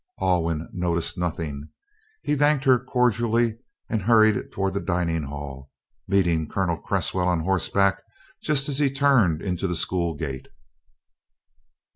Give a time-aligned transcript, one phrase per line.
[0.19, 1.69] Alwyn noticed nothing.
[2.23, 5.69] He thanked her cordially and hurried toward the dining hall,
[6.07, 8.01] meeting Colonel Cresswell on horseback
[8.41, 10.47] just as he turned into the school gate.